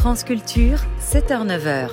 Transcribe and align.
France 0.00 0.24
Culture, 0.24 0.78
7h-9h. 0.98 1.90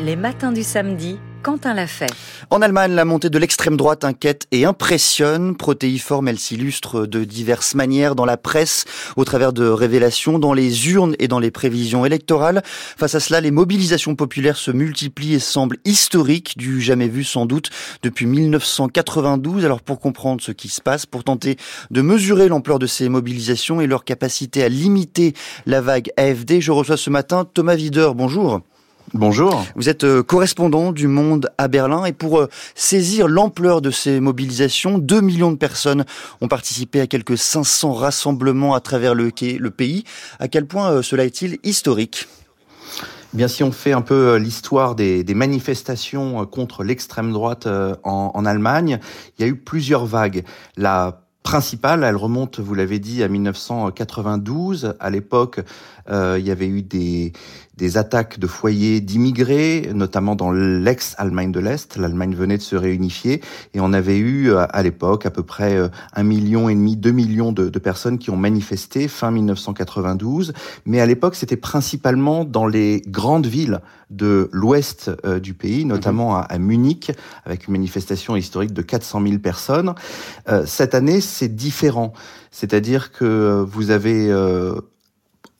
Les 0.00 0.16
matins 0.16 0.50
du 0.50 0.64
samedi, 0.64 1.20
Quentin 1.44 1.74
l'a 1.74 1.86
fait. 1.86 2.10
En 2.48 2.62
Allemagne, 2.62 2.94
la 2.94 3.04
montée 3.04 3.28
de 3.28 3.38
l'extrême 3.38 3.76
droite 3.76 4.02
inquiète 4.02 4.46
et 4.50 4.64
impressionne. 4.64 5.54
Protéiforme, 5.54 6.28
elle 6.28 6.38
s'illustre 6.38 7.04
de 7.04 7.22
diverses 7.22 7.74
manières 7.74 8.14
dans 8.14 8.24
la 8.24 8.38
presse, 8.38 8.86
au 9.16 9.26
travers 9.26 9.52
de 9.52 9.66
révélations, 9.66 10.38
dans 10.38 10.54
les 10.54 10.88
urnes 10.88 11.14
et 11.18 11.28
dans 11.28 11.38
les 11.38 11.50
prévisions 11.50 12.06
électorales. 12.06 12.62
Face 12.64 13.14
à 13.14 13.20
cela, 13.20 13.42
les 13.42 13.50
mobilisations 13.50 14.16
populaires 14.16 14.56
se 14.56 14.70
multiplient 14.70 15.34
et 15.34 15.38
semblent 15.38 15.76
historiques, 15.84 16.56
du 16.56 16.80
jamais 16.80 17.08
vu 17.08 17.24
sans 17.24 17.44
doute 17.44 17.68
depuis 18.02 18.24
1992. 18.24 19.66
Alors 19.66 19.82
pour 19.82 20.00
comprendre 20.00 20.40
ce 20.40 20.50
qui 20.50 20.70
se 20.70 20.80
passe, 20.80 21.04
pour 21.04 21.24
tenter 21.24 21.58
de 21.90 22.00
mesurer 22.00 22.48
l'ampleur 22.48 22.78
de 22.78 22.86
ces 22.86 23.10
mobilisations 23.10 23.82
et 23.82 23.86
leur 23.86 24.04
capacité 24.04 24.64
à 24.64 24.70
limiter 24.70 25.34
la 25.66 25.82
vague 25.82 26.10
AFD, 26.16 26.62
je 26.62 26.72
reçois 26.72 26.96
ce 26.96 27.10
matin 27.10 27.44
Thomas 27.44 27.74
Wider. 27.74 28.12
Bonjour. 28.14 28.62
Bonjour. 29.14 29.64
Vous 29.76 29.88
êtes 29.88 30.02
euh, 30.02 30.24
correspondant 30.24 30.90
du 30.90 31.06
Monde 31.06 31.48
à 31.56 31.68
Berlin 31.68 32.04
et 32.04 32.12
pour 32.12 32.40
euh, 32.40 32.48
saisir 32.74 33.28
l'ampleur 33.28 33.80
de 33.80 33.92
ces 33.92 34.18
mobilisations, 34.18 34.98
2 34.98 35.20
millions 35.20 35.52
de 35.52 35.56
personnes 35.56 36.04
ont 36.40 36.48
participé 36.48 37.00
à 37.00 37.06
quelques 37.06 37.38
500 37.38 37.92
rassemblements 37.92 38.74
à 38.74 38.80
travers 38.80 39.14
le, 39.14 39.30
le 39.40 39.70
pays. 39.70 40.02
À 40.40 40.48
quel 40.48 40.66
point 40.66 40.90
euh, 40.90 41.02
cela 41.02 41.24
est-il 41.24 41.58
historique? 41.62 42.26
Eh 43.34 43.36
Bien, 43.36 43.46
si 43.46 43.62
on 43.62 43.70
fait 43.70 43.92
un 43.92 44.02
peu 44.02 44.34
l'histoire 44.34 44.96
des, 44.96 45.24
manifestations 45.32 46.44
contre 46.46 46.82
l'extrême 46.82 47.30
droite 47.30 47.68
en, 47.68 48.32
en, 48.34 48.44
Allemagne, 48.44 48.98
il 49.38 49.42
y 49.42 49.44
a 49.44 49.48
eu 49.48 49.54
plusieurs 49.54 50.06
vagues. 50.06 50.42
La 50.76 51.24
principale, 51.44 52.02
elle 52.02 52.16
remonte, 52.16 52.58
vous 52.58 52.74
l'avez 52.74 52.98
dit, 52.98 53.22
à 53.22 53.28
1992. 53.28 54.94
À 54.98 55.10
l'époque, 55.10 55.60
euh, 56.10 56.36
il 56.38 56.46
y 56.46 56.50
avait 56.50 56.66
eu 56.66 56.82
des, 56.82 57.32
des 57.76 57.96
attaques 57.96 58.38
de 58.38 58.46
foyers 58.46 59.00
d'immigrés, 59.00 59.90
notamment 59.94 60.36
dans 60.36 60.52
l'ex-Allemagne 60.52 61.52
de 61.52 61.60
l'Est. 61.60 61.96
L'Allemagne 61.96 62.34
venait 62.34 62.58
de 62.58 62.62
se 62.62 62.76
réunifier 62.76 63.42
et 63.74 63.80
on 63.80 63.92
avait 63.92 64.18
eu 64.18 64.50
euh, 64.50 64.66
à 64.70 64.82
l'époque 64.82 65.26
à 65.26 65.30
peu 65.30 65.42
près 65.42 65.76
euh, 65.76 65.88
un 66.14 66.22
million 66.22 66.68
et 66.68 66.74
demi, 66.74 66.96
deux 66.96 67.12
millions 67.12 67.52
de, 67.52 67.68
de 67.68 67.78
personnes 67.78 68.18
qui 68.18 68.30
ont 68.30 68.36
manifesté 68.36 69.08
fin 69.08 69.30
1992. 69.30 70.52
Mais 70.86 71.00
à 71.00 71.06
l'époque, 71.06 71.36
c'était 71.36 71.56
principalement 71.56 72.44
dans 72.44 72.66
les 72.66 73.02
grandes 73.06 73.46
villes 73.46 73.80
de 74.10 74.48
l'ouest 74.52 75.10
du 75.40 75.54
pays, 75.54 75.84
notamment 75.84 76.36
à, 76.36 76.40
à, 76.40 76.58
Munich, 76.58 77.10
avec 77.44 77.66
une 77.66 77.72
manifestation 77.72 78.36
historique 78.36 78.72
de 78.72 78.82
400 78.82 79.22
000 79.26 79.38
personnes. 79.38 79.94
cette 80.66 80.94
année, 80.94 81.20
c'est 81.20 81.52
différent. 81.52 82.12
C'est-à-dire 82.54 83.10
que 83.10 83.64
vous 83.68 83.90
avez 83.90 84.30
euh, 84.30 84.80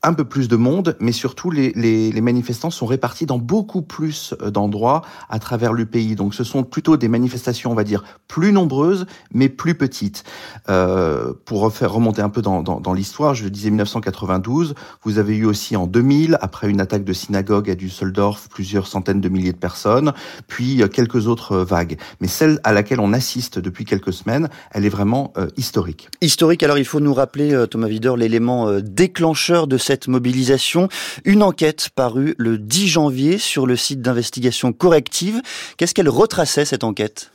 un 0.05 0.13
peu 0.13 0.25
plus 0.25 0.49
de 0.49 0.57
monde, 0.57 0.97
mais 1.01 1.13
surtout 1.13 1.51
les, 1.51 1.73
les, 1.75 2.13
les 2.13 2.21
manifestants 2.21 2.71
sont 2.71 2.87
répartis 2.87 3.27
dans 3.27 3.39
beaucoup 3.39 3.83
plus 3.83 4.35
euh, 4.43 4.51
d'endroits 4.51 5.03
à 5.29 5.39
travers 5.39 5.73
le 5.73 5.87
pays. 5.87 6.15
Donc 6.15 6.35
ce 6.35 6.45
sont 6.45 6.63
plutôt 6.63 6.97
des 6.97 7.09
manifestations, 7.09 7.73
on 7.73 7.75
va 7.75 7.85
dire, 7.85 8.05
plus 8.29 8.53
nombreuses, 8.53 9.07
mais 9.33 9.49
plus 9.49 9.75
petites. 9.75 10.25
Euh, 10.69 11.33
pour 11.45 11.73
faire 11.73 11.93
remonter 11.93 12.23
un 12.23 12.29
peu 12.29 12.43
dans, 12.43 12.63
dans, 12.63 12.81
dans 12.81 12.93
l'histoire, 12.93 13.35
je 13.35 13.49
disais 13.49 13.71
1992, 13.71 14.75
vous 15.03 15.19
avez 15.19 15.37
eu 15.37 15.47
aussi 15.47 15.77
en 15.77 15.87
2000, 15.87 16.39
après 16.41 16.69
une 16.69 16.81
attaque 16.81 17.05
de 17.05 17.13
synagogue 17.13 17.71
à 17.71 17.75
Düsseldorf, 17.75 18.49
plusieurs 18.49 18.87
centaines 18.87 19.21
de 19.21 19.29
milliers 19.29 19.53
de 19.53 19.59
personnes, 19.59 20.13
puis 20.47 20.83
euh, 20.83 20.89
quelques 20.89 21.27
autres 21.27 21.53
euh, 21.53 21.65
vagues. 21.65 21.97
Mais 22.21 22.29
celle 22.29 22.61
à 22.65 22.73
laquelle 22.73 23.01
on 23.01 23.13
assiste 23.13 23.59
depuis 23.59 23.85
quelques 23.85 24.13
semaines, 24.13 24.49
elle 24.73 24.85
est 24.85 24.91
vraiment 24.91 25.33
historique. 25.57 26.09
Historique, 26.21 26.63
alors 26.63 26.79
il 26.79 26.85
faut 26.85 27.01
nous 27.01 27.15
rappeler, 27.15 27.65
Thomas 27.71 27.87
Wider, 27.87 28.15
l'élément 28.17 28.81
déclencheur 28.81 29.67
de 29.67 29.79
cette 29.79 29.94
mobilisation. 30.09 30.89
Une 31.25 31.43
enquête 31.43 31.89
parue 31.95 32.35
le 32.39 32.59
10 32.59 32.89
janvier 32.89 33.39
sur 33.39 33.67
le 33.67 33.77
site 33.77 34.03
d'investigation 34.03 34.73
corrective. 34.73 35.41
Qu'est-ce 35.77 35.95
qu'elle 35.95 36.09
retraçait 36.09 36.65
cette 36.65 36.85
enquête? 36.85 37.31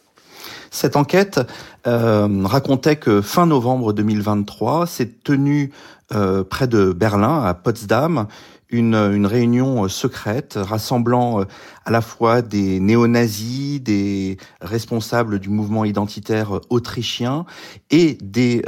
Cette 0.71 0.95
enquête 0.95 1.39
euh, 1.87 2.27
racontait 2.45 2.95
que 2.95 3.21
fin 3.21 3.45
novembre 3.45 3.93
2023 3.93 4.85
s'est 4.85 5.09
tenue 5.23 5.71
euh, 6.13 6.43
près 6.43 6.67
de 6.67 6.91
Berlin, 6.91 7.43
à 7.43 7.53
Potsdam, 7.53 8.27
une, 8.71 9.25
réunion 9.25 9.85
euh, 9.85 9.87
secrète 9.87 10.57
rassemblant 10.57 11.41
euh, 11.41 11.45
à 11.85 11.91
la 11.91 12.01
fois 12.01 12.41
des 12.41 12.79
néo-nazis, 12.79 13.81
des 13.81 14.37
responsables 14.61 15.39
du 15.39 15.49
mouvement 15.49 15.85
identitaire 15.85 16.57
euh, 16.57 16.61
autrichien 16.69 17.45
et 17.89 18.17
des 18.21 18.61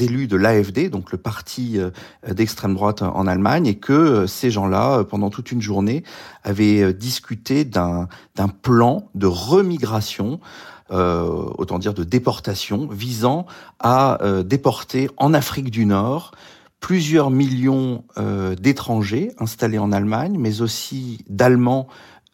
élus 0.00 0.26
de 0.26 0.36
l'AFD, 0.36 0.90
donc 0.90 1.12
le 1.12 1.18
parti 1.18 1.78
d'extrême 2.26 2.74
droite 2.74 3.02
en 3.02 3.26
Allemagne, 3.26 3.66
et 3.66 3.76
que 3.76 4.26
ces 4.26 4.50
gens-là, 4.50 5.04
pendant 5.04 5.30
toute 5.30 5.52
une 5.52 5.62
journée, 5.62 6.02
avaient 6.44 6.92
discuté 6.92 7.64
d'un 7.64 8.08
plan 8.62 9.08
de 9.14 9.26
remigration 9.26 10.40
autant 10.90 11.78
dire 11.78 11.94
de 11.94 12.04
déportation, 12.04 12.88
visant 12.88 13.46
à 13.80 14.18
déporter 14.44 15.08
en 15.16 15.32
Afrique 15.32 15.70
du 15.70 15.86
Nord 15.86 16.32
plusieurs 16.82 17.30
millions 17.30 18.04
euh, 18.18 18.54
d'étrangers 18.56 19.32
installés 19.38 19.78
en 19.78 19.92
Allemagne, 19.92 20.36
mais 20.38 20.60
aussi 20.60 21.24
d'Allemands 21.30 21.88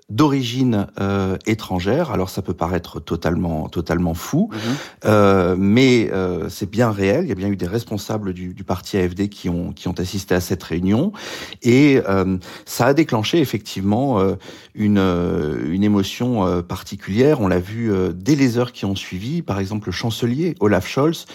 d'origine 0.09 0.86
euh, 1.00 1.36
étrangère. 1.47 2.10
Alors 2.10 2.31
ça 2.31 2.41
peut 2.41 2.54
paraître 2.54 2.98
totalement 2.98 3.69
totalement 3.69 4.14
fou, 4.14 4.48
mhm. 4.53 4.58
euh, 5.04 5.54
mais 5.58 6.10
euh, 6.12 6.48
c'est 6.48 6.69
bien 6.69 6.91
réel. 6.91 7.25
Il 7.25 7.28
y 7.28 7.32
a 7.32 7.34
bien 7.34 7.48
eu 7.48 7.56
des 7.56 7.66
responsables 7.66 8.32
du, 8.32 8.54
du, 8.54 8.64
parti 8.64 8.97
AFD 8.97 9.28
qui 9.28 9.50
ont 9.50 9.72
qui 9.72 9.87
ont 9.87 9.98
assisté 9.98 10.34
à 10.34 10.41
cette 10.41 10.62
réunion 10.62 11.12
et 11.62 12.00
euh, 12.08 12.38
ça 12.64 12.87
a 12.87 12.94
déclenché 12.94 13.38
effectivement 13.41 14.19
euh, 14.19 14.37
une 14.75 14.98
une 14.98 15.84
émotion 15.84 16.62
particulière. 16.62 17.41
On 17.42 17.48
l'a 17.48 17.60
vu 17.60 17.92
dès 18.14 18.34
les 18.34 18.56
heures 18.56 18.72
qui 18.72 18.87
ont 18.87 18.97
suivi. 18.97 19.42
Par 19.42 19.58
exemple, 19.60 19.88
le 19.88 19.92
chancelier 19.92 20.54
Olaf 20.60 20.87
Scholz 20.87 21.26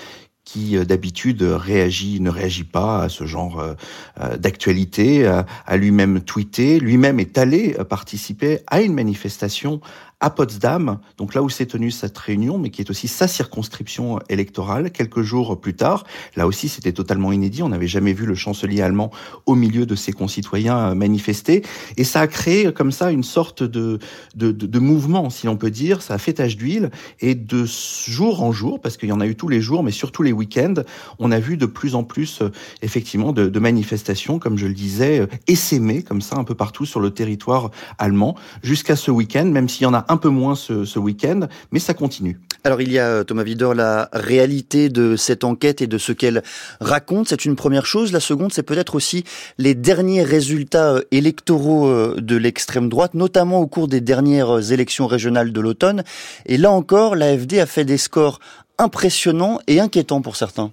qui 0.45 0.77
euh, 0.77 0.85
d'habitude 0.85 1.41
réagit, 1.41 2.19
ne 2.19 2.29
réagit 2.29 2.63
pas 2.63 3.03
à 3.03 3.09
ce 3.09 3.25
genre 3.25 3.59
euh, 3.59 3.73
euh, 4.19 4.37
d'actualité, 4.37 5.25
a 5.25 5.77
lui-même 5.77 6.21
tweeté, 6.21 6.79
lui-même 6.79 7.19
est 7.19 7.37
allé 7.37 7.75
participer 7.89 8.59
à 8.67 8.81
une 8.81 8.93
manifestation 8.93 9.81
à 10.23 10.29
Potsdam, 10.29 10.99
donc 11.17 11.33
là 11.33 11.43
où 11.43 11.49
s'est 11.49 11.65
tenue 11.65 11.91
cette 11.91 12.17
réunion, 12.17 12.57
mais 12.57 12.69
qui 12.69 12.81
est 12.81 12.89
aussi 12.89 13.09
sa 13.09 13.27
circonscription 13.27 14.19
électorale, 14.29 14.89
quelques 14.89 15.21
jours 15.21 15.59
plus 15.59 15.73
tard. 15.73 16.05
Là 16.37 16.47
aussi, 16.47 16.69
c'était 16.69 16.93
totalement 16.93 17.33
inédit. 17.33 17.61
On 17.61 17.67
n'avait 17.67 17.87
jamais 17.87 18.13
vu 18.13 18.25
le 18.25 18.33
chancelier 18.33 18.81
allemand 18.81 19.11
au 19.45 19.55
milieu 19.55 19.85
de 19.85 19.95
ses 19.95 20.13
concitoyens 20.13 20.77
euh, 20.77 20.95
manifester. 20.95 21.61
Et 21.97 22.05
ça 22.05 22.21
a 22.21 22.27
créé 22.27 22.71
comme 22.71 22.93
ça 22.93 23.11
une 23.11 23.23
sorte 23.23 23.63
de, 23.63 23.99
de, 24.35 24.53
de, 24.53 24.79
mouvement, 24.79 25.29
si 25.29 25.45
l'on 25.45 25.57
peut 25.57 25.71
dire. 25.71 26.01
Ça 26.01 26.13
a 26.13 26.17
fait 26.17 26.33
tache 26.33 26.55
d'huile. 26.55 26.89
Et 27.19 27.35
de 27.35 27.65
jour 27.65 28.43
en 28.43 28.53
jour, 28.53 28.79
parce 28.79 28.95
qu'il 28.95 29.09
y 29.09 29.11
en 29.11 29.19
a 29.19 29.27
eu 29.27 29.35
tous 29.35 29.49
les 29.49 29.59
jours, 29.59 29.83
mais 29.83 29.91
surtout 29.91 30.23
les 30.23 30.31
week-ends, 30.31 30.83
on 31.19 31.33
a 31.33 31.39
vu 31.41 31.57
de 31.57 31.65
plus 31.65 31.95
en 31.95 32.05
plus, 32.05 32.41
euh, 32.41 32.49
effectivement, 32.81 33.33
de, 33.33 33.49
de 33.49 33.59
manifestations, 33.59 34.39
comme 34.39 34.57
je 34.57 34.67
le 34.67 34.73
disais, 34.73 35.19
euh, 35.19 35.27
essaimer 35.47 36.01
comme 36.01 36.21
ça 36.21 36.37
un 36.37 36.45
peu 36.45 36.55
partout 36.55 36.85
sur 36.85 37.01
le 37.01 37.11
territoire 37.11 37.71
allemand, 37.97 38.35
jusqu'à 38.61 38.95
ce 38.95 39.11
week-end, 39.11 39.45
même 39.45 39.67
s'il 39.67 39.83
y 39.83 39.85
en 39.85 39.93
a 39.93 40.05
un 40.07 40.12
peu 40.17 40.29
moins 40.29 40.55
ce, 40.55 40.85
ce 40.85 40.99
week-end, 40.99 41.47
mais 41.71 41.79
ça 41.79 41.93
continue. 41.93 42.39
Alors 42.65 42.81
il 42.81 42.91
y 42.93 42.99
a, 42.99 43.07
euh, 43.07 43.23
Thomas 43.25 43.43
Vidor, 43.43 43.73
la 43.73 44.07
réalité 44.13 44.87
de 44.87 45.17
cette 45.17 45.43
enquête 45.43 45.81
et 45.81 45.87
de 45.87 45.97
ce 45.97 46.13
qu'elle 46.13 46.43
raconte, 46.79 47.27
c'est 47.27 47.43
une 47.43 47.57
première 47.57 47.85
chose. 47.85 48.13
La 48.13 48.21
seconde, 48.21 48.53
c'est 48.53 48.63
peut-être 48.63 48.95
aussi 48.95 49.25
les 49.57 49.75
derniers 49.75 50.23
résultats 50.23 50.93
euh, 50.93 51.01
électoraux 51.11 51.87
euh, 51.87 52.15
de 52.21 52.37
l'extrême 52.37 52.87
droite, 52.87 53.15
notamment 53.15 53.59
au 53.59 53.67
cours 53.67 53.89
des 53.89 53.99
dernières 53.99 54.71
élections 54.71 55.07
régionales 55.07 55.51
de 55.51 55.59
l'automne. 55.59 56.03
Et 56.45 56.57
là 56.57 56.71
encore, 56.71 57.15
l'AFD 57.17 57.59
a 57.59 57.65
fait 57.65 57.83
des 57.83 57.97
scores 57.97 58.39
impressionnants 58.77 59.59
et 59.67 59.81
inquiétants 59.81 60.21
pour 60.21 60.37
certains. 60.37 60.71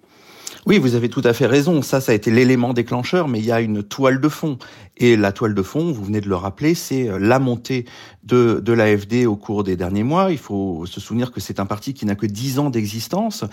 Oui, 0.66 0.78
vous 0.78 0.94
avez 0.94 1.08
tout 1.08 1.22
à 1.24 1.32
fait 1.32 1.46
raison. 1.46 1.80
Ça, 1.80 2.00
ça 2.00 2.12
a 2.12 2.14
été 2.14 2.30
l'élément 2.30 2.74
déclencheur, 2.74 3.28
mais 3.28 3.38
il 3.38 3.46
y 3.46 3.52
a 3.52 3.60
une 3.60 3.82
toile 3.82 4.20
de 4.20 4.28
fond. 4.28 4.58
Et 4.98 5.16
la 5.16 5.32
toile 5.32 5.54
de 5.54 5.62
fond, 5.62 5.90
vous 5.92 6.04
venez 6.04 6.20
de 6.20 6.28
le 6.28 6.36
rappeler, 6.36 6.74
c'est 6.74 7.08
euh, 7.08 7.18
la 7.18 7.38
montée 7.38 7.86
de, 8.22 8.60
de 8.62 8.72
l'AFD 8.74 9.24
au 9.24 9.34
cours 9.34 9.64
des 9.64 9.74
derniers 9.74 10.02
mois. 10.02 10.30
Il 10.30 10.36
faut 10.36 10.84
se 10.84 11.00
souvenir 11.00 11.32
que 11.32 11.40
c'est 11.40 11.58
un 11.58 11.64
parti 11.64 11.94
qui 11.94 12.04
n'a 12.04 12.14
que 12.14 12.26
dix 12.26 12.58
ans 12.58 12.68
d'existence. 12.68 13.44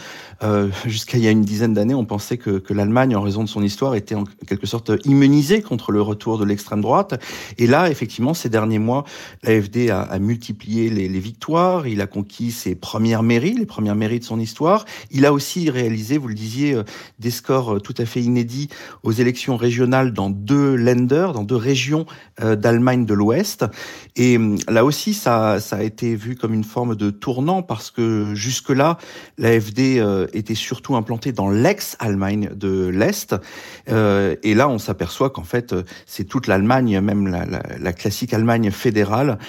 Euh, 0.43 0.67
Jusqu'à 0.85 1.17
il 1.17 1.23
y 1.23 1.27
a 1.27 1.31
une 1.31 1.43
dizaine 1.43 1.73
d'années, 1.73 1.93
on 1.93 2.03
pensait 2.03 2.37
que, 2.37 2.59
que 2.59 2.73
l'Allemagne, 2.73 3.15
en 3.15 3.21
raison 3.21 3.43
de 3.43 3.47
son 3.49 3.63
histoire, 3.63 3.95
était 3.95 4.15
en 4.15 4.25
quelque 4.45 4.67
sorte 4.67 4.91
immunisée 5.05 5.61
contre 5.61 5.93
le 5.93 6.01
retour 6.01 6.37
de 6.37 6.43
l'extrême 6.43 6.81
droite. 6.81 7.17
Et 7.57 7.67
là, 7.67 7.89
effectivement, 7.89 8.33
ces 8.33 8.49
derniers 8.49 8.79
mois, 8.79 9.05
l'AFD 9.43 9.89
a, 9.89 10.01
a 10.01 10.19
multiplié 10.19 10.89
les, 10.89 11.07
les 11.07 11.19
victoires. 11.19 11.87
Il 11.87 12.01
a 12.01 12.07
conquis 12.07 12.51
ses 12.51 12.75
premières 12.75 13.23
mairies, 13.23 13.53
les 13.53 13.65
premières 13.65 13.95
mairies 13.95 14.19
de 14.19 14.25
son 14.25 14.39
histoire. 14.41 14.83
Il 15.11 15.25
a 15.25 15.31
aussi 15.31 15.69
réalisé, 15.69 16.17
vous 16.17 16.27
le 16.27 16.35
disiez, 16.35 16.73
euh, 16.73 16.83
des 17.19 17.31
scores 17.31 17.81
tout 17.81 17.93
à 17.97 18.05
fait 18.05 18.21
inédits 18.21 18.69
aux 19.03 19.11
élections 19.11 19.57
régionales 19.57 20.13
dans 20.13 20.29
deux 20.29 20.75
lenders, 20.75 21.33
dans 21.33 21.43
deux 21.43 21.55
régions 21.55 22.05
d'Allemagne 22.39 23.05
de 23.05 23.13
l'Ouest. 23.13 23.65
Et 24.15 24.39
là 24.67 24.85
aussi, 24.85 25.13
ça, 25.13 25.59
ça 25.59 25.77
a 25.77 25.83
été 25.83 26.15
vu 26.15 26.35
comme 26.35 26.53
une 26.53 26.63
forme 26.63 26.95
de 26.95 27.09
tournant 27.09 27.61
parce 27.61 27.91
que 27.91 28.33
jusque-là, 28.35 28.97
l'AFD 29.37 30.03
était 30.33 30.55
surtout 30.55 30.95
implantée 30.95 31.31
dans 31.31 31.49
l'ex-Allemagne 31.49 32.51
de 32.55 32.87
l'Est. 32.87 33.35
et 33.87 34.53
là, 34.53 34.69
on 34.69 34.77
s'aperçoit 34.77 35.29
qu'en 35.29 35.43
fait, 35.43 35.75
c'est 36.05 36.25
toute 36.25 36.47
l'Allemagne, 36.47 36.99
même 37.01 37.27
la, 37.27 37.45
la, 37.45 37.63
la, 37.79 37.93
classique 37.93 38.33
Allemagne 38.33 38.71
fédérale, 38.71 39.39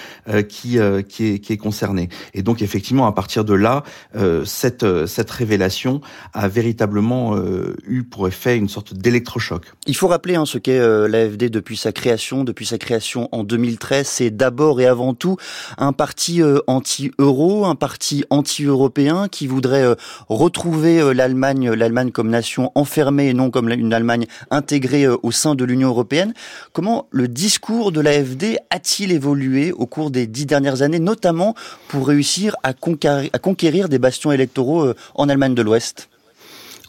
qui, 0.47 0.77
qui, 1.07 1.25
est, 1.27 1.39
qui 1.39 1.53
est 1.53 1.57
concernée. 1.57 2.09
Et 2.33 2.41
donc, 2.41 2.61
effectivement, 2.61 3.07
à 3.07 3.11
partir 3.11 3.45
de 3.45 3.53
là, 3.53 3.83
euh, 4.15 4.45
cette, 4.45 4.83
euh, 4.83 5.05
cette 5.05 5.29
révélation 5.29 6.01
a 6.33 6.47
véritablement 6.47 7.35
euh, 7.39 7.75
eu 7.87 8.03
pour 8.03 8.27
effet 8.27 8.57
une 8.57 8.69
sorte 8.69 8.93
d'électrochoc. 8.93 9.63
Il 9.87 9.95
faut 9.95 10.07
rappeler 10.07 10.35
hein, 10.35 10.45
ce 10.45 10.57
qu'est 10.57 10.79
l'AFD 10.79 11.49
depuis 11.49 11.77
sa 11.77 11.91
création. 11.91 12.43
Depuis 12.43 12.65
sa 12.65 12.77
création 12.77 13.29
en 13.31 13.43
2013, 13.43 14.07
c'est 14.07 14.29
d'abord 14.31 14.81
et 14.81 14.85
avant 14.85 15.13
tout 15.13 15.37
un 15.77 15.93
parti 15.93 16.41
anti-euro, 16.67 17.65
un 17.65 17.75
parti 17.75 18.23
anti-européen 18.29 19.27
qui 19.29 19.47
voudrait 19.47 19.95
retrouver 20.27 21.13
l'Allemagne, 21.13 21.71
l'Allemagne 21.71 22.11
comme 22.11 22.29
nation 22.29 22.71
enfermée 22.75 23.29
et 23.29 23.33
non 23.33 23.49
comme 23.49 23.69
une 23.69 23.93
Allemagne 23.93 24.25
intégrée 24.51 25.07
au 25.07 25.31
sein 25.31 25.55
de 25.55 25.63
l'Union 25.63 25.89
européenne. 25.89 26.33
Comment 26.73 27.07
le 27.11 27.27
discours 27.27 27.91
de 27.91 28.01
l'AFD 28.01 28.57
a-t-il 28.69 29.11
évolué 29.11 29.71
au 29.71 29.85
cours 29.85 30.11
des 30.11 30.27
dix 30.27 30.45
dernières 30.45 30.81
années, 30.81 30.99
notamment 30.99 31.55
pour 31.87 32.07
réussir 32.07 32.55
à 32.63 32.73
conquérir, 32.73 33.89
des 33.89 33.99
bastions 33.99 34.31
électoraux 34.31 34.83
euh, 34.83 34.95
en 35.15 35.29
Allemagne 35.29 35.55
de 35.55 35.61
l'Ouest? 35.61 36.08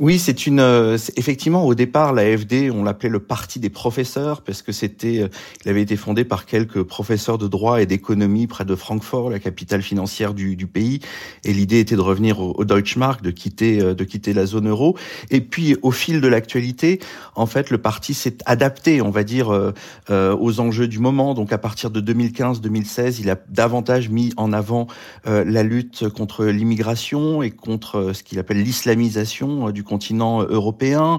Oui, 0.01 0.19
c'est 0.19 0.47
une 0.47 0.61
euh, 0.61 0.97
effectivement 1.17 1.67
au 1.67 1.75
départ 1.75 2.15
l'AFD, 2.15 2.71
on 2.73 2.83
l'appelait 2.83 3.11
le 3.11 3.21
parti 3.21 3.61
des 3.61 3.69
professeurs 3.69 4.41
parce 4.41 4.63
que 4.63 4.73
c'était 4.73 5.21
euh, 5.21 5.29
il 5.63 5.71
avait 5.71 5.83
été 5.83 5.95
fondé 5.95 6.25
par 6.25 6.47
quelques 6.47 6.83
professeurs 6.83 7.37
de 7.37 7.47
droit 7.47 7.83
et 7.83 7.87
d'économie 7.87 8.47
près 8.47 8.65
de 8.65 8.75
Francfort, 8.75 9.29
la 9.29 9.39
capitale 9.39 9.83
financière 9.83 10.33
du, 10.33 10.57
du 10.57 10.67
pays 10.67 11.01
et 11.45 11.53
l'idée 11.53 11.81
était 11.81 11.97
de 11.97 12.01
revenir 12.01 12.41
au, 12.41 12.55
au 12.57 12.65
Deutschmark, 12.65 13.21
de 13.21 13.31
quitter 13.31 13.83
euh, 13.83 13.95
de 13.95 14.05
quitter 14.05 14.33
la 14.33 14.47
zone 14.47 14.71
euro 14.71 14.97
et 15.31 15.43
puis 15.43 15.77
au 15.83 15.91
fil 15.91 16.23
de 16.23 16.29
l'actualité, 16.29 16.99
en 17.35 17.45
fait, 17.45 17.69
le 17.69 17.77
parti 17.77 18.15
s'est 18.15 18.39
adapté, 18.47 19.03
on 19.03 19.11
va 19.11 19.23
dire 19.23 19.73
aux 20.09 20.61
enjeux 20.61 20.89
du 20.89 20.99
moment. 20.99 21.35
Donc 21.35 21.53
à 21.53 21.59
partir 21.59 21.91
de 21.91 22.01
2015-2016, 22.01 23.17
il 23.21 23.29
a 23.31 23.37
davantage 23.49 24.09
mis 24.09 24.33
en 24.37 24.53
avant 24.53 24.87
la 25.25 25.63
lutte 25.63 26.09
contre 26.09 26.47
l'immigration 26.47 27.43
et 27.43 27.51
contre 27.51 28.13
ce 28.15 28.23
qu'il 28.23 28.39
appelle 28.39 28.63
l'islamisation 28.63 29.71
du 29.71 29.85
continent 29.91 30.43
européen 30.43 31.19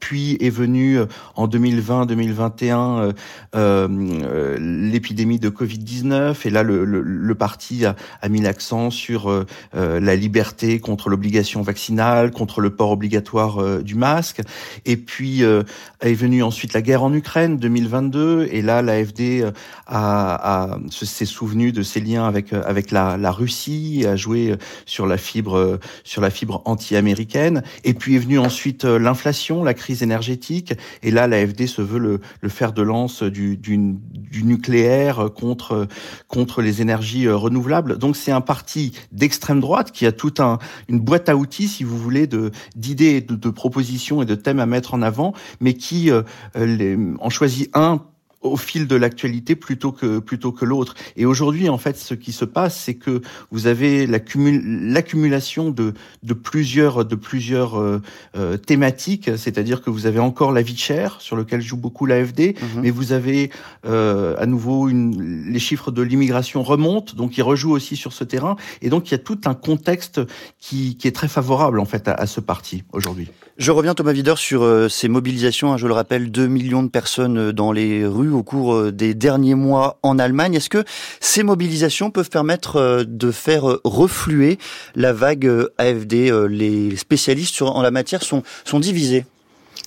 puis 0.00 0.36
est 0.40 0.50
venue 0.50 0.98
euh, 0.98 1.06
en 1.34 1.48
2020-2021 1.48 2.72
euh, 3.00 3.12
euh, 3.54 4.58
l'épidémie 4.60 5.38
de 5.38 5.50
Covid-19 5.50 6.46
et 6.46 6.50
là 6.50 6.62
le, 6.62 6.84
le, 6.84 7.00
le 7.02 7.34
parti 7.34 7.84
a, 7.84 7.96
a 8.22 8.28
mis 8.28 8.40
l'accent 8.40 8.90
sur 8.90 9.46
la 9.74 10.16
liberté 10.16 10.80
contre 10.80 11.08
l'obligation 11.08 11.62
vaccinale, 11.62 12.30
contre 12.30 12.60
le 12.60 12.70
port 12.70 12.90
obligatoire 12.90 13.82
du 13.82 13.94
masque. 13.94 14.40
Et 14.84 14.96
puis 14.96 15.42
est 15.42 16.14
venue 16.14 16.42
ensuite 16.42 16.72
la 16.72 16.82
guerre 16.82 17.02
en 17.02 17.12
Ukraine 17.12 17.56
2022 17.56 18.48
et 18.50 18.62
là 18.62 18.82
l'AFD 18.82 19.44
a, 19.86 20.72
a 20.72 20.78
s'est 20.90 21.24
souvenu 21.24 21.72
de 21.72 21.82
ses 21.82 22.00
liens 22.00 22.26
avec 22.26 22.52
avec 22.52 22.90
la, 22.90 23.16
la 23.16 23.30
Russie, 23.30 24.04
a 24.06 24.16
joué 24.16 24.56
sur 24.86 25.06
la 25.06 25.16
fibre 25.16 25.78
sur 26.04 26.22
la 26.22 26.30
fibre 26.30 26.62
anti-américaine. 26.64 27.62
Et 27.84 27.94
puis 27.94 28.16
est 28.16 28.20
venue 28.20 28.38
ensuite 28.38 28.84
l'inflation, 28.84 29.64
la 29.64 29.74
crise 29.74 29.87
énergétique. 29.94 30.74
Et 31.02 31.10
là, 31.10 31.26
l'AFD 31.26 31.66
se 31.66 31.82
veut 31.82 31.98
le, 31.98 32.20
le 32.40 32.48
fer 32.48 32.72
de 32.72 32.82
lance 32.82 33.22
du, 33.22 33.56
du, 33.56 33.78
du, 34.12 34.44
nucléaire 34.44 35.30
contre 35.34 35.88
contre 36.26 36.62
les 36.62 36.80
énergies 36.82 37.26
euh, 37.26 37.36
renouvelables. 37.36 37.98
Donc 37.98 38.16
c'est 38.16 38.32
un 38.32 38.40
parti 38.40 38.92
d'extrême 39.12 39.60
droite 39.60 39.92
qui 39.92 40.06
a 40.06 40.12
toute 40.12 40.40
un, 40.40 40.58
une 40.88 41.00
boîte 41.00 41.28
à 41.28 41.36
outils, 41.36 41.68
si 41.68 41.84
vous 41.84 41.98
voulez, 41.98 42.26
de 42.26 42.50
d'idées, 42.76 43.20
de, 43.20 43.34
de, 43.34 43.50
propositions 43.50 44.22
et 44.22 44.26
de 44.26 44.34
thèmes 44.34 44.60
à 44.60 44.66
mettre 44.66 44.94
en 44.94 45.02
avant, 45.02 45.32
mais 45.60 45.74
qui 45.74 46.10
euh, 46.10 46.22
les, 46.54 46.96
en 47.20 47.30
choisit 47.30 47.70
un 47.74 48.00
au 48.40 48.56
fil 48.56 48.86
de 48.86 48.96
l'actualité 48.96 49.56
plutôt 49.56 49.92
que 49.92 50.18
plutôt 50.20 50.52
que 50.52 50.64
l'autre. 50.64 50.94
Et 51.16 51.26
aujourd'hui, 51.26 51.68
en 51.68 51.78
fait, 51.78 51.96
ce 51.96 52.14
qui 52.14 52.32
se 52.32 52.44
passe, 52.44 52.78
c'est 52.78 52.94
que 52.94 53.20
vous 53.50 53.66
avez 53.66 54.06
l'accumulation 54.06 55.70
de 55.70 55.94
de 56.22 56.34
plusieurs 56.34 57.04
de 57.04 57.14
plusieurs 57.16 57.80
euh, 57.80 58.00
euh, 58.36 58.56
thématiques, 58.56 59.30
c'est-à-dire 59.36 59.82
que 59.82 59.90
vous 59.90 60.06
avez 60.06 60.20
encore 60.20 60.52
la 60.52 60.62
vie 60.62 60.76
chère 60.76 61.20
sur 61.20 61.36
lequel 61.36 61.60
joue 61.60 61.76
beaucoup 61.76 62.06
l'AFD, 62.06 62.54
mhm. 62.60 62.82
mais 62.82 62.90
vous 62.90 63.12
avez 63.12 63.50
euh, 63.86 64.36
à 64.38 64.46
nouveau 64.46 64.88
une, 64.88 65.50
les 65.50 65.58
chiffres 65.58 65.90
de 65.90 66.02
l'immigration 66.02 66.62
remontent, 66.62 67.14
donc 67.16 67.38
ils 67.38 67.42
rejouent 67.42 67.72
aussi 67.72 67.96
sur 67.96 68.12
ce 68.12 68.24
terrain, 68.24 68.56
et 68.82 68.88
donc 68.88 69.08
il 69.08 69.12
y 69.12 69.14
a 69.14 69.18
tout 69.18 69.40
un 69.46 69.54
contexte 69.54 70.20
qui 70.60 70.96
qui 70.96 71.08
est 71.08 71.12
très 71.12 71.28
favorable 71.28 71.80
en 71.80 71.84
fait 71.84 72.06
à, 72.06 72.14
à 72.14 72.26
ce 72.26 72.40
parti 72.40 72.84
aujourd'hui. 72.92 73.28
Je 73.58 73.72
reviens 73.72 73.92
Thomas 73.92 74.12
Wider 74.12 74.34
sur 74.36 74.62
euh, 74.62 74.88
ces 74.88 75.08
mobilisations. 75.08 75.72
Hein, 75.72 75.78
je 75.78 75.88
le 75.88 75.92
rappelle, 75.92 76.30
2 76.30 76.46
millions 76.46 76.84
de 76.84 76.88
personnes 76.88 77.50
dans 77.50 77.72
les 77.72 78.06
rues 78.06 78.27
au 78.34 78.42
cours 78.42 78.74
euh, 78.74 78.92
des 78.92 79.14
derniers 79.14 79.54
mois 79.54 79.98
en 80.02 80.18
Allemagne. 80.18 80.54
Est-ce 80.54 80.70
que 80.70 80.84
ces 81.20 81.42
mobilisations 81.42 82.10
peuvent 82.10 82.30
permettre 82.30 82.76
euh, 82.76 83.04
de 83.06 83.30
faire 83.30 83.68
euh, 83.68 83.80
refluer 83.84 84.58
la 84.94 85.12
vague 85.12 85.50
AFD 85.78 86.30
Les 86.48 86.96
spécialistes 86.96 87.62
en 87.62 87.82
la 87.82 87.90
matière 87.90 88.22
sont, 88.22 88.42
sont 88.64 88.80
divisés? 88.80 89.24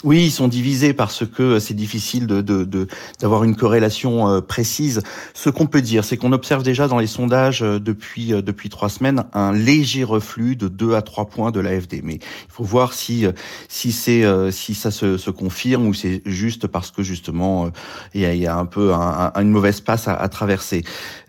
Oui, 0.03 0.25
ils 0.25 0.31
sont 0.31 0.48
divisés 0.48 0.94
parce 0.94 1.25
que 1.25 1.59
c'est 1.59 1.75
difficile 1.75 2.25
de, 2.25 2.88
d'avoir 3.19 3.44
une 3.44 3.56
corrélation 3.56 4.42
précise. 4.42 5.01
Ce 5.36 5.50
qu'on 5.50 5.68
peut 5.68 5.81
dire, 5.81 6.03
c'est 6.03 6.18
qu'on 6.18 6.31
observe 6.31 6.63
déjà 6.63 6.88
dans 6.88 6.98
les 6.98 7.07
sondages 7.07 7.59
depuis 7.59 8.30
depuis 8.30 8.69
trois 8.69 8.89
semaines 8.89 9.25
un 9.33 9.53
léger 9.53 10.03
reflux 10.03 10.56
de 10.56 10.68
2 10.68 10.95
à 10.95 11.03
3 11.03 11.25
points 11.25 11.51
de 11.51 11.59
l'AFD. 11.59 12.01
Mais 12.03 12.15
il 12.15 12.50
faut 12.50 12.63
voir 12.63 12.94
si 12.94 13.25
si 13.68 13.92
c'est 13.92 14.24
si 14.51 14.74
ça 14.74 14.89
se, 14.89 15.18
se 15.18 15.30
confirme 15.30 15.86
ou 15.86 15.94
c'est 15.94 16.24
juste 16.25 16.65
parce 16.65 16.89
que 16.89 17.03
justement 17.03 17.69
il 18.15 18.21
y 18.21 18.25
a, 18.25 18.33
y 18.33 18.48
a, 18.48 18.57
un 18.57 18.65
peu 18.65 18.94
un, 18.94 19.31
une 19.36 19.51
mauvaise 19.51 19.81
passe 19.81 20.07
à, 20.07 20.15
à 20.15 20.30
traverser. 20.30 20.83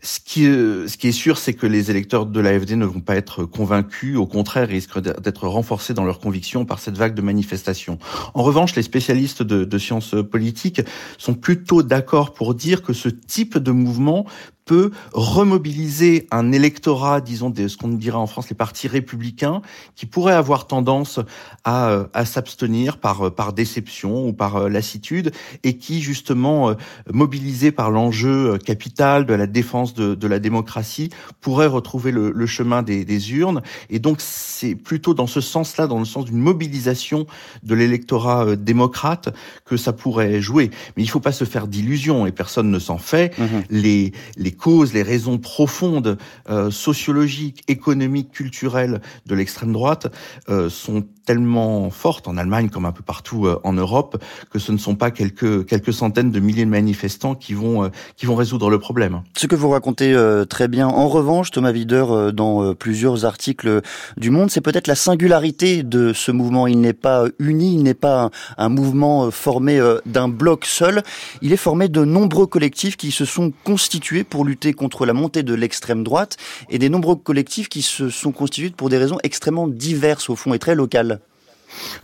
Ce 0.05 0.19
qui, 0.19 0.45
ce 0.45 0.97
qui 0.97 1.09
est 1.09 1.13
sûr, 1.13 1.39
c'est 1.39 1.55
que 1.55 1.67
les 1.67 1.91
électeurs 1.91 2.27
de 2.27 2.41
l'AFD 2.41 2.73
ne 2.73 2.87
vont 2.87 3.01
pas 3.01 3.15
être 3.15 3.45
convaincus. 3.45 4.17
Au 4.17 4.27
contraire, 4.27 4.69
ils 4.69 4.75
risquent 4.75 4.99
d'être 4.99 5.47
renforcés 5.47 5.95
dans 5.95 6.05
leurs 6.05 6.19
convictions 6.19 6.65
par 6.65 6.81
cette 6.81 6.97
vague 6.97 7.15
de 7.15 7.23
manifestations. 7.23 7.99
En 8.35 8.43
revanche, 8.43 8.62
les 8.77 8.83
spécialistes 8.83 9.43
de, 9.43 9.79
sciences 9.79 10.15
politiques 10.31 10.83
sont 11.19 11.35
plutôt 11.35 11.83
d'accord 11.83 12.33
pour 12.35 12.55
dire 12.55 12.83
que 12.83 12.93
ce 12.93 13.09
type 13.09 13.59
de 13.59 13.73
mouvement 13.73 14.27
peut 14.65 14.91
remobiliser 15.13 16.27
un 16.31 16.53
électorat, 16.53 17.21
disons, 17.21 17.51
de 17.51 17.69
ce 17.69 17.77
qu'on 17.77 17.89
dirait 17.89 18.17
en 18.17 18.27
France 18.27 18.49
les 18.49 18.57
partis 18.57 18.89
républicains, 18.89 19.63
qui 19.97 20.07
pourraient 20.07 20.33
avoir 20.33 20.67
tendance 20.67 21.21
à, 21.65 21.91
euh, 21.91 22.05
à 22.15 22.25
s'abstenir 22.25 22.99
par, 22.99 23.27
euh, 23.27 23.31
par 23.31 23.53
déception 23.53 24.29
ou 24.29 24.33
par 24.33 24.57
euh, 24.57 24.69
lassitude, 24.69 25.33
et 25.65 25.77
qui, 25.77 26.01
justement, 26.01 26.75
mobilisés 27.13 27.73
par 27.73 27.91
l'enjeu 27.91 28.59
capital 28.59 29.27
de 29.27 29.35
la 29.35 29.47
défense 29.47 29.95
de, 29.95 30.15
de 30.15 30.27
la 30.27 30.39
démocratie, 30.39 31.11
pourraient 31.41 31.67
retrouver 31.67 32.13
le, 32.13 32.31
le 32.31 32.47
chemin 32.47 32.83
des, 32.83 33.05
des, 33.05 33.33
urnes. 33.33 33.63
Et 33.91 33.99
donc, 33.99 34.21
c'est 34.21 34.75
plutôt 34.75 35.15
dans 35.15 35.27
ce 35.27 35.41
sens-là, 35.41 35.87
dans 35.87 35.99
le 35.99 36.05
sens 36.05 36.25
d'une 36.27 36.39
mobilisation 36.39 37.27
de 37.63 37.75
l'électorat 37.75 38.57
démocrate, 38.57 39.35
que 39.65 39.77
ça 39.77 39.93
pourrait 39.93 40.41
jouer. 40.41 40.71
Mais 40.97 41.03
il 41.03 41.07
ne 41.07 41.11
faut 41.11 41.21
pas 41.21 41.33
se 41.33 41.45
faire 41.45 41.67
d'illusions, 41.67 42.27
et 42.27 42.33
personne 42.33 42.71
ne 42.71 42.79
s'en 42.79 42.99
fait. 42.99 43.37
Mmh. 43.39 43.45
Les, 43.71 44.13
les 44.37 44.52
les 44.53 44.57
causes, 44.59 44.93
les 44.93 45.03
raisons 45.03 45.39
profondes 45.39 46.19
euh, 46.51 46.71
sociologiques, 46.71 47.63
économiques, 47.69 48.33
culturelles 48.33 49.01
de 49.25 49.35
l'extrême 49.35 49.73
droite 49.73 50.13
euh, 50.51 50.69
sont 50.69 51.05
tellement 51.25 51.91
fortes 51.91 52.29
en 52.29 52.37
Allemagne 52.37 52.69
comme 52.69 52.85
un 52.85 52.93
peu 52.93 53.03
partout 53.03 53.47
euh, 53.47 53.61
en 53.65 53.73
Europe 53.73 54.23
que 54.51 54.59
ce 54.59 54.73
ne 54.73 54.79
sont 54.79 54.97
pas 54.97 55.11
quelques 55.11 55.67
quelques 55.67 55.93
centaines 55.93 56.31
de 56.31 56.41
milliers 56.41 56.65
de 56.65 56.71
manifestants 56.71 57.35
qui 57.35 57.55
vont 57.55 57.85
euh, 57.85 57.89
qui 58.17 58.27
vont 58.27 58.35
résoudre 58.35 58.71
le 58.71 58.79
problème. 58.79 59.23
Ce 59.37 59.47
que 59.47 59.55
vous 59.55 59.71
racontez 59.71 60.13
euh, 60.13 60.45
très 60.45 60.69
bien. 60.69 60.89
En 60.89 61.09
revanche, 61.09 61.51
Thomas 61.51 61.73
Wider, 61.73 62.31
dans 62.33 62.75
plusieurs 62.75 63.25
articles 63.25 63.81
du 64.17 64.31
Monde, 64.31 64.51
c'est 64.51 64.61
peut-être 64.61 64.87
la 64.87 64.95
singularité 64.95 65.83
de 65.83 66.13
ce 66.13 66.33
mouvement. 66.33 66.67
Il 66.67 66.81
n'est 66.81 66.93
pas 66.93 67.27
uni, 67.39 67.75
il 67.75 67.83
n'est 67.83 67.95
pas 67.95 68.25
un, 68.25 68.31
un 68.59 68.69
mouvement 68.69 69.31
formé 69.31 69.81
d'un 70.07 70.29
bloc 70.29 70.65
seul. 70.65 71.03
Il 71.41 71.53
est 71.53 71.57
formé 71.57 71.89
de 71.89 72.05
nombreux 72.05 72.47
collectifs 72.47 72.97
qui 72.97 73.11
se 73.11 73.25
sont 73.25 73.53
constitués 73.65 74.25
pour 74.25 74.42
lutter 74.45 74.73
contre 74.73 75.07
la 75.07 75.13
montée 75.13 75.43
de 75.43 75.55
l'extrême 75.55 76.03
droite 76.03 76.37
et 76.71 76.79
des 76.79 76.89
nombreux 76.89 77.17
collectifs 77.17 77.69
qui 77.69 77.83
se 77.83 78.11
sont 78.11 78.33
constitués 78.33 78.71
pour 78.71 78.89
des 78.89 78.99
raisons 78.99 79.19
extrêmement 79.23 79.69
diverses 79.69 80.31
au 80.31 80.37
fond 80.37 80.55
et 80.55 80.59
très 80.59 80.75
locales. 80.75 81.21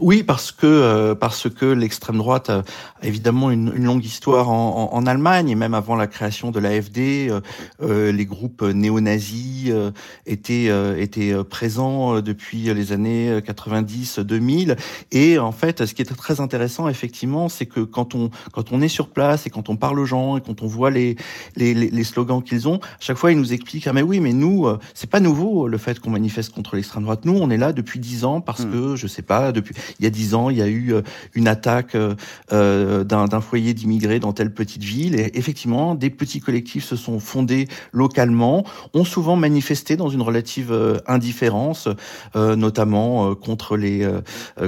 Oui, 0.01 0.23
parce 0.23 0.53
que 0.53 0.67
euh, 0.67 1.15
parce 1.15 1.49
que 1.49 1.67
l'extrême 1.67 2.19
droite 2.19 2.51
a 2.51 2.63
évidemment 3.03 3.51
une, 3.51 3.73
une 3.75 3.85
longue 3.85 4.05
histoire 4.05 4.51
en, 4.51 4.93
en, 4.93 5.07
Allemagne 5.07 5.49
et 5.49 5.55
même 5.55 5.75
avant 5.75 5.97
la 5.97 6.07
création 6.07 6.51
de 6.51 6.59
l'AFD, 6.61 7.29
euh, 7.31 7.41
euh, 7.83 8.13
les 8.13 8.27
groupes 8.27 8.63
néo-nazis 8.63 9.71
euh, 9.71 9.91
étaient 10.27 10.69
étaient 11.01 11.33
présents 11.45 12.21
depuis 12.21 12.75
les 12.75 12.93
années 12.93 13.39
90-2000 13.41 14.77
et 15.13 15.39
en 15.39 15.53
fait, 15.53 15.87
ce 15.87 15.95
qui 15.95 16.03
est 16.03 16.17
très 16.17 16.41
intéressant 16.41 16.89
effectivement, 16.89 17.49
c'est 17.49 17.67
que 17.67 17.81
quand 17.81 18.15
on 18.15 18.31
quand 18.53 18.73
on 18.73 18.81
est 18.81 18.89
sur 18.89 19.09
place 19.09 19.47
et 19.47 19.51
quand 19.51 19.69
on 19.69 19.77
parle 19.77 19.99
aux 19.99 20.07
gens 20.07 20.37
et 20.37 20.41
quand 20.41 20.63
on 20.63 20.67
voit 20.67 20.91
les 20.91 21.17
les, 21.57 21.75
les 21.75 22.05
slogans 22.05 22.43
qu'ils 22.43 22.69
ont, 22.69 22.79
à 22.79 23.01
chaque 23.01 23.17
fois 23.17 23.33
ils 23.33 23.39
nous 23.39 23.53
expliquent 23.53 23.87
ah 23.87 23.93
mais 23.93 24.03
oui 24.03 24.21
mais 24.21 24.33
nous 24.33 24.67
c'est 24.95 25.11
pas 25.11 25.21
nouveau 25.21 25.69
le 25.69 25.79
fait 25.79 25.99
qu'on 26.01 26.11
manifeste 26.11 26.53
contre 26.53 26.77
l'extrême 26.77 27.05
droite. 27.05 27.25
Nous 27.25 27.39
on 27.39 27.51
est 27.51 27.57
là 27.57 27.73
depuis 27.73 28.01
dix 28.01 28.25
ans 28.25 28.41
parce 28.41 28.65
hmm. 28.65 28.73
que 28.73 28.97
je 28.97 29.07
sais 29.07 29.23
pas 29.23 29.53
depuis 29.59 29.75
il 29.99 30.05
y 30.05 30.07
a 30.07 30.11
dix 30.11 30.35
ans, 30.35 30.51
il 30.51 30.59
y 30.59 30.63
a 30.63 30.67
eu 30.67 30.93
euh, 30.93 31.03
une 31.35 31.49
attaque 31.49 31.95
euh, 31.95 32.15
euh, 32.53 33.05
d'un 33.05 33.41
foyer 33.41 33.75
d'immigrés 33.75 34.21
dans 34.21 34.33
telle 34.33 34.53
petite 34.53 34.83
ville. 34.83 35.19
Et 35.19 35.31
effectivement, 35.35 35.95
des 35.95 36.11
petits 36.11 36.41
collectifs 36.41 36.85
se 36.85 36.97
sont 36.97 37.21
fondés 37.21 37.69
localement, 37.93 38.65
ont 38.95 39.05
souvent 39.05 39.37
manifesté 39.37 39.97
dans 39.97 40.09
une 40.09 40.23
relative 40.23 41.01
indifférence, 41.07 41.89
notamment 42.35 43.35
contre 43.35 43.77
les 43.77 44.09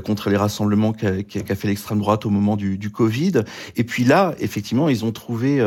contre 0.05 0.31
les 0.31 0.37
rassemblements 0.37 0.93
qu'a 0.93 1.55
fait 1.55 1.69
l'extrême 1.69 1.99
droite 1.99 2.27
au 2.27 2.31
moment 2.31 2.57
du, 2.57 2.79
du, 2.79 2.91
Covid. 2.91 3.43
Et 3.77 3.85
puis 3.85 4.05
là, 4.05 4.35
effectivement, 4.39 4.89
ils 4.89 5.05
ont 5.05 5.13
trouvé 5.13 5.61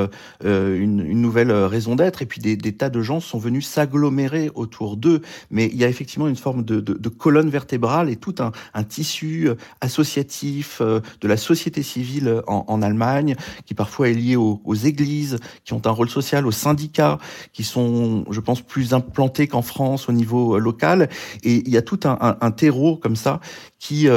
une, 0.43 0.99
une, 0.99 1.21
nouvelle 1.21 1.51
raison 1.51 1.95
d'être. 1.95 2.21
Et 2.21 2.25
puis 2.25 2.41
des, 2.41 2.55
des, 2.55 2.73
tas 2.73 2.89
de 2.89 3.01
gens 3.01 3.19
sont 3.19 3.39
venus 3.39 3.67
s'agglomérer 3.67 4.51
autour 4.55 4.97
d'eux. 4.97 5.21
Mais 5.51 5.67
il 5.67 5.77
y 5.77 5.83
a 5.83 5.89
effectivement 5.89 6.27
une 6.27 6.35
forme 6.35 6.63
de, 6.63 6.79
de, 6.79 6.93
de 6.93 7.09
colonne 7.09 7.49
vertébrale 7.49 8.09
et 8.09 8.15
tout 8.15 8.35
un, 8.39 8.51
un 8.73 8.83
tissu 8.83 9.12
euh, 9.21 9.55
associatif 9.81 10.79
euh, 10.81 10.99
de 11.21 11.27
la 11.27 11.37
société 11.37 11.83
civile 11.83 12.41
en, 12.47 12.65
en 12.67 12.81
Allemagne, 12.81 13.35
qui 13.65 13.73
parfois 13.73 14.09
est 14.09 14.13
lié 14.13 14.35
aux, 14.35 14.61
aux, 14.63 14.75
églises, 14.75 15.37
qui 15.63 15.73
ont 15.73 15.81
un 15.85 15.91
rôle 15.91 16.09
social, 16.09 16.45
aux 16.45 16.51
syndicats, 16.51 17.17
qui 17.53 17.63
sont, 17.63 18.25
je 18.29 18.39
pense, 18.39 18.61
plus 18.61 18.93
implantés 18.93 19.47
qu'en 19.47 19.61
France 19.61 20.09
au 20.09 20.11
niveau 20.11 20.55
euh, 20.55 20.59
local. 20.59 21.09
Et 21.43 21.63
il 21.65 21.69
y 21.69 21.77
a 21.77 21.81
tout 21.81 21.99
un, 22.05 22.17
un, 22.21 22.37
un 22.41 22.51
terreau 22.51 22.97
comme 22.97 23.15
ça 23.15 23.39
qui, 23.79 24.07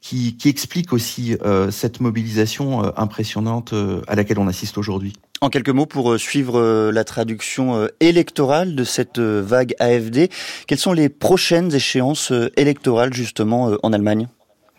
qui, 0.00 0.36
qui 0.38 0.48
explique 0.48 0.94
aussi 0.94 1.36
cette 1.70 2.00
mobilisation 2.00 2.96
impressionnante 2.96 3.74
à 4.06 4.14
laquelle 4.14 4.38
on 4.38 4.48
assiste 4.48 4.78
aujourd'hui. 4.78 5.12
En 5.42 5.48
quelques 5.48 5.70
mots, 5.70 5.86
pour 5.86 6.20
suivre 6.20 6.92
la 6.92 7.02
traduction 7.02 7.88
électorale 7.98 8.76
de 8.76 8.84
cette 8.84 9.18
vague 9.18 9.74
AFD, 9.80 10.28
quelles 10.68 10.78
sont 10.78 10.92
les 10.92 11.08
prochaines 11.08 11.74
échéances 11.74 12.32
électorales 12.56 13.12
justement 13.12 13.72
en 13.82 13.92
Allemagne? 13.92 14.28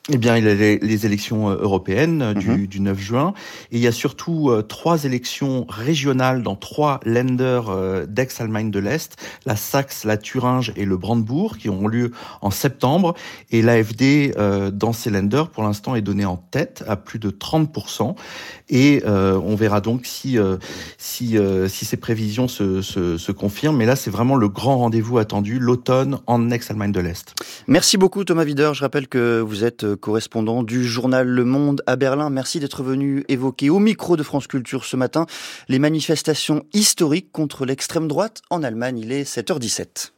Eh 0.09 0.17
bien, 0.17 0.35
il 0.35 0.43
y 0.43 0.49
a 0.49 0.53
les, 0.53 1.05
élections 1.05 1.49
euh, 1.49 1.55
européennes 1.61 2.21
euh, 2.21 2.33
du, 2.33 2.81
9 2.81 2.97
mhm. 2.97 3.01
juin. 3.01 3.33
Et 3.71 3.77
il 3.77 3.81
y 3.81 3.87
a 3.87 3.93
surtout 3.93 4.49
euh, 4.49 4.61
trois 4.61 5.05
élections 5.05 5.65
régionales 5.69 6.43
dans 6.43 6.57
trois 6.57 6.99
lenders 7.05 7.71
d'ex-Allemagne 8.07 8.69
de 8.69 8.79
l'Est, 8.79 9.15
la 9.45 9.55
Saxe, 9.55 10.03
la 10.03 10.17
Thuringe 10.17 10.73
et 10.75 10.83
le 10.83 10.97
Brandebourg, 10.97 11.57
qui 11.57 11.69
auront 11.69 11.87
lieu 11.87 12.11
en 12.41 12.51
septembre. 12.51 13.13
Et 13.51 13.61
l'AFD, 13.61 14.33
dans 14.73 14.91
ces 14.91 15.09
lenders, 15.09 15.49
pour 15.49 15.63
l'instant, 15.63 15.95
est 15.95 16.01
donnée 16.01 16.25
en 16.25 16.37
tête 16.37 16.83
à 16.87 16.97
plus 16.97 17.19
de 17.19 17.29
30%. 17.29 18.15
Et 18.69 19.03
on 19.05 19.55
verra 19.55 19.81
donc 19.81 20.05
si, 20.05 20.37
si, 20.97 21.37
si 21.67 21.85
ces 21.85 21.97
prévisions 21.97 22.47
se, 22.47 22.81
se, 22.81 23.17
se 23.17 23.31
confirment. 23.31 23.77
Mais 23.77 23.85
là, 23.85 23.95
c'est 23.95 24.11
vraiment 24.11 24.35
le 24.35 24.49
grand 24.49 24.77
rendez-vous 24.77 25.17
attendu, 25.17 25.59
l'automne 25.59 26.19
en 26.27 26.49
ex-Allemagne 26.49 26.91
de 26.91 26.99
l'Est. 26.99 27.33
Merci 27.67 27.97
beaucoup, 27.97 28.23
Thomas 28.23 28.43
Wider. 28.43 28.71
Je 28.73 28.81
rappelle 28.81 29.07
que 29.07 29.39
vous 29.39 29.63
êtes 29.63 29.85
correspondant 29.95 30.63
du 30.63 30.85
journal 30.85 31.27
Le 31.27 31.45
Monde 31.45 31.81
à 31.85 31.95
Berlin. 31.95 32.29
Merci 32.29 32.59
d'être 32.59 32.83
venu 32.83 33.23
évoquer 33.27 33.69
au 33.69 33.79
micro 33.79 34.17
de 34.17 34.23
France 34.23 34.47
Culture 34.47 34.85
ce 34.85 34.95
matin 34.95 35.25
les 35.67 35.79
manifestations 35.79 36.65
historiques 36.73 37.31
contre 37.31 37.65
l'extrême 37.65 38.07
droite 38.07 38.41
en 38.49 38.63
Allemagne. 38.63 38.99
Il 38.99 39.11
est 39.11 39.23
7h17. 39.23 40.11